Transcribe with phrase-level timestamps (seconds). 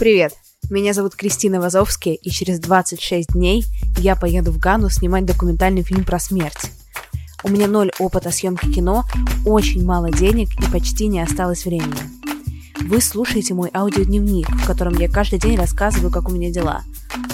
[0.00, 0.32] Привет!
[0.70, 3.66] Меня зовут Кристина Вазовский, и через 26 дней
[3.98, 6.70] я поеду в Гану снимать документальный фильм про смерть.
[7.44, 9.04] У меня ноль опыта съемки кино,
[9.44, 12.00] очень мало денег и почти не осталось времени.
[12.80, 16.82] Вы слушаете мой аудиодневник, в котором я каждый день рассказываю, как у меня дела.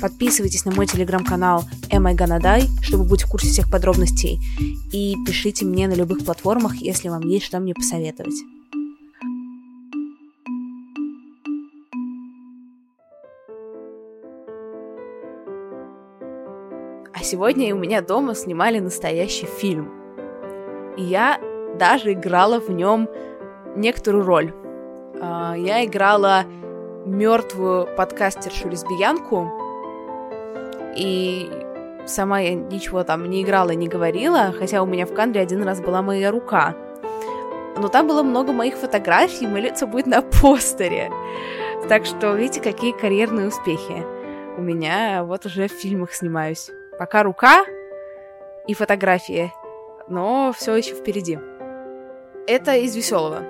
[0.00, 4.40] Подписывайтесь на мой телеграм-канал Am I Gonna Die, чтобы быть в курсе всех подробностей.
[4.90, 8.36] И пишите мне на любых платформах, если вам есть что мне посоветовать.
[17.14, 19.88] А сегодня у меня дома снимали настоящий фильм.
[20.96, 21.40] И я
[21.78, 23.08] даже играла в нем
[23.76, 24.52] некоторую роль.
[25.20, 26.44] А, я играла
[27.06, 29.48] мертвую подкастершу-лесбиянку,
[30.96, 31.50] и
[32.06, 35.80] сама я ничего там не играла, не говорила, хотя у меня в кадре один раз
[35.80, 36.74] была моя рука.
[37.76, 41.12] Но там было много моих фотографий, мое лицо будет на постере.
[41.88, 44.04] Так что, видите, какие карьерные успехи.
[44.56, 46.70] У меня вот уже в фильмах снимаюсь.
[46.98, 47.64] Пока рука
[48.66, 49.52] и фотографии,
[50.08, 51.38] но все еще впереди.
[52.46, 53.42] Это из веселого.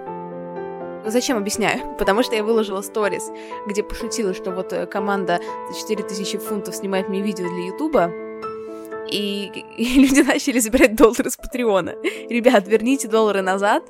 [1.07, 1.95] Зачем объясняю?
[1.99, 3.31] Потому что я выложила сторис,
[3.67, 8.11] где пошутила, что вот э, команда за 4000 фунтов снимает мне видео для Ютуба,
[9.11, 11.95] и, и люди начали забирать доллары с Патреона.
[12.29, 13.85] Ребят, верните доллары назад.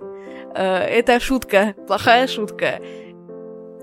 [0.55, 2.81] Э, это шутка, плохая шутка.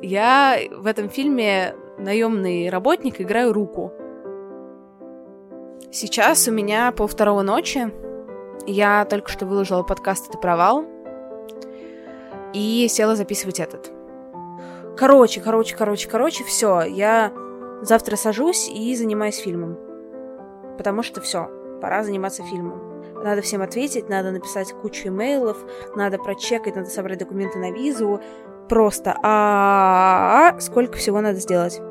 [0.01, 3.93] Я в этом фильме наемный работник, играю руку.
[5.91, 7.91] Сейчас у меня пол второго ночи.
[8.65, 10.85] Я только что выложила подкаст «Это провал»,
[12.53, 13.91] и села записывать этот.
[14.97, 16.83] Короче, короче, короче, короче, все.
[16.83, 17.33] Я
[17.81, 19.77] завтра сажусь и занимаюсь фильмом.
[20.77, 21.49] Потому что все,
[21.81, 23.03] пора заниматься фильмом.
[23.23, 25.57] Надо всем ответить, надо написать кучу имейлов,
[25.95, 28.21] надо прочекать, надо собрать документы на визу.
[28.69, 31.81] Просто а сколько всего надо сделать.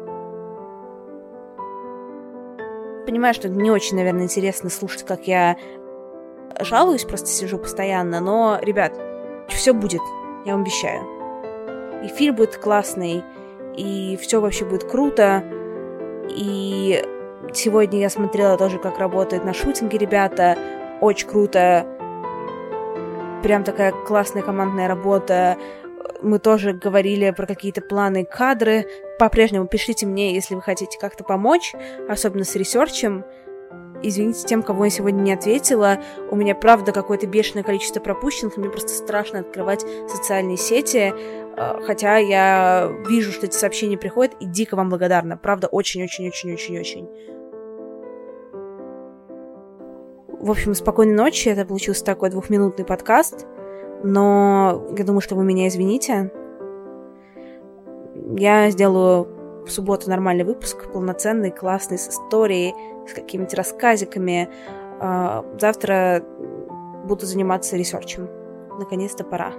[3.11, 5.57] Понимаю, что не очень, наверное, интересно слушать, как я
[6.61, 8.93] жалуюсь, просто сижу постоянно, но, ребят,
[9.49, 10.01] все будет
[10.45, 11.03] я вам обещаю.
[12.05, 13.25] И фильм будет классный,
[13.77, 15.43] и все вообще будет круто.
[16.29, 17.05] И
[17.53, 20.57] сегодня я смотрела тоже, как работают на шутинге ребята.
[21.01, 21.87] Очень круто.
[23.43, 25.59] Прям такая классная командная работа.
[26.23, 28.87] Мы тоже говорили про какие-то планы, кадры.
[29.21, 31.75] По-прежнему пишите мне, если вы хотите как-то помочь,
[32.09, 33.27] особенно с ресерчем.
[34.03, 35.99] Извините тем, кого я сегодня не ответила.
[36.31, 41.13] У меня, правда, какое-то бешеное количество пропущенных, мне просто страшно открывать социальные сети.
[41.55, 45.37] А, хотя я вижу, что эти сообщения приходят, и дико вам благодарна.
[45.37, 47.07] Правда, очень-очень-очень-очень-очень.
[50.41, 51.51] В общем, спокойной ночи.
[51.51, 53.47] Это получился такой двухминутный подкаст.
[54.03, 56.33] Но я думаю, что вы меня извините.
[58.37, 59.29] Я сделаю
[59.67, 62.75] в субботу нормальный выпуск, полноценный, классный, с историей,
[63.09, 64.49] с какими-то рассказиками.
[65.01, 66.25] А, завтра
[67.05, 68.29] буду заниматься ресерчем.
[68.79, 69.53] Наконец-то пора.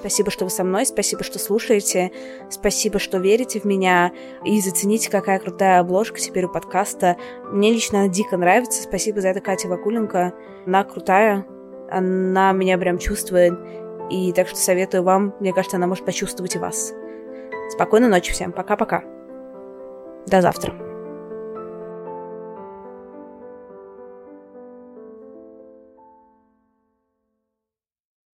[0.00, 2.12] Спасибо, что вы со мной, спасибо, что слушаете,
[2.50, 4.12] спасибо, что верите в меня
[4.44, 7.16] и зацените, какая крутая обложка теперь у подкаста.
[7.50, 10.34] Мне лично она дико нравится, спасибо за это Катя Вакуленко.
[10.66, 11.46] Она крутая,
[11.90, 13.54] она меня прям чувствует,
[14.10, 16.92] и так что советую вам, мне кажется, она может почувствовать и вас.
[17.70, 19.02] Спокойной ночи всем, пока-пока.
[20.26, 20.95] До завтра.